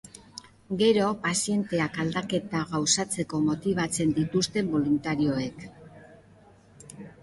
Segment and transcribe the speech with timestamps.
[0.79, 5.67] Gero, pazienteak aldaketa gauzatzeko motibatzen dituzte boluntarioek.